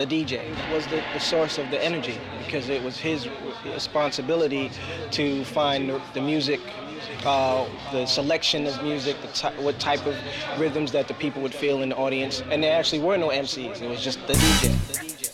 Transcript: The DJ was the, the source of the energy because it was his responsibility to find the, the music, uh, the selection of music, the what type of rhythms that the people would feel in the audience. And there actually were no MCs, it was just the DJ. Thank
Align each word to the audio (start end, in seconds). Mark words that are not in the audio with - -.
The 0.00 0.06
DJ 0.06 0.40
was 0.72 0.86
the, 0.86 1.04
the 1.12 1.20
source 1.20 1.58
of 1.58 1.70
the 1.70 1.84
energy 1.84 2.16
because 2.42 2.70
it 2.70 2.82
was 2.82 2.96
his 2.96 3.28
responsibility 3.66 4.70
to 5.10 5.44
find 5.44 5.90
the, 5.90 6.00
the 6.14 6.22
music, 6.22 6.58
uh, 7.26 7.68
the 7.92 8.06
selection 8.06 8.66
of 8.66 8.82
music, 8.82 9.18
the 9.20 9.50
what 9.60 9.78
type 9.78 10.06
of 10.06 10.16
rhythms 10.58 10.90
that 10.92 11.06
the 11.06 11.12
people 11.12 11.42
would 11.42 11.52
feel 11.52 11.82
in 11.82 11.90
the 11.90 11.96
audience. 11.96 12.42
And 12.50 12.62
there 12.62 12.78
actually 12.78 13.00
were 13.00 13.18
no 13.18 13.28
MCs, 13.28 13.82
it 13.82 13.90
was 13.90 14.02
just 14.02 14.26
the 14.26 14.32
DJ. 14.32 14.70
Thank 14.70 15.29